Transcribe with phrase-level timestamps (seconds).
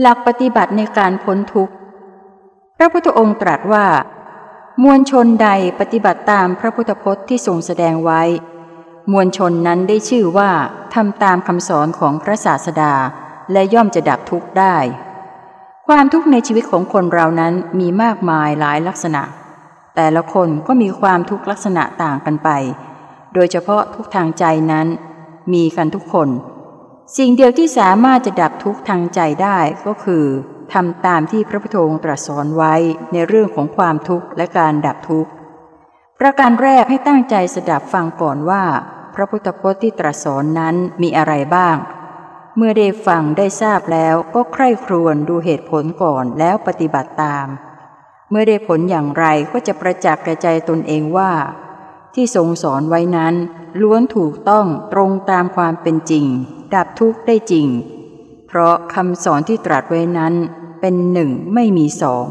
[0.00, 1.74] หลักปฏิบัติในการพ้นทุกข์
[2.76, 3.86] พระพุทธองค์ตรัสว่า
[4.82, 5.48] มวลชนใด
[5.80, 8.22] ปฏิบัติตามพระพุทธพจน์ที่ทรงแสดงไว้
[9.12, 10.50] มวลชนนั้นได้ชื่อว่า
[10.94, 12.94] ทำตามคำสอนของพระศาสดา
[13.52, 14.76] และย่อมจะดับทุกข์ได้
[15.86, 19.22] ความทุกข์ในชีวิตของคนเรานั้นมีมากมายหลายลักษณะ
[19.96, 22.50] แต่ละคนก็มีความทุกข์ลักษณะต่างกันไป
[23.34, 24.86] โดยเฉพาะทุกทางใจนั้น
[25.52, 26.28] มีกันทุกคน
[27.18, 30.24] สิ่งเดียวที่สามารถจะดับทุกข์ทางใจได้ก็คือ
[30.72, 32.74] ทำตามที่พระพุทธองค์ตรัสสอนไว้
[33.12, 35.30] ในเรื่องของความทุกข์และการดับทุกข์
[36.20, 38.64] ประการแรกให้ตั้งใจสดับฟังก่อนว่า
[39.14, 41.76] พระพุทธพจน์ที่ตรัสสอนนั้นมีอะไรบ้าง
[42.56, 47.46] เมื่อได้ฟังได้ทราบแล้วก็ใคร่ครวญดูเหตุผลก่อนแล้วปฏิบัติตาม
[48.30, 51.32] เมื่อได้ผลอย่างไรก็จะประจักษ์แก่ใจตนเองว่า
[52.14, 53.34] ที่ทรงสอนไว้นั้น
[53.80, 56.26] ล้วนถูกต้องตรงตามความเป็นจริง
[56.74, 57.66] ดับทุกข์ได้จริง
[58.46, 60.34] เพราะคำสอนที่ตรัสไว้นั้น
[60.80, 62.26] เป็นหนึ่งไม่มีสอง